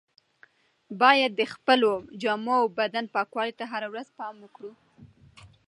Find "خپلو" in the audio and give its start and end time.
1.53-1.91